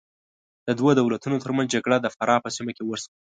د 0.67 0.69
دوو 0.79 0.89
دولتونو 0.99 1.37
تر 1.43 1.51
منځ 1.57 1.67
جګړه 1.75 1.97
د 2.01 2.07
فراه 2.15 2.43
په 2.43 2.49
سیمه 2.55 2.71
کې 2.77 2.83
وشوه. 2.85 3.11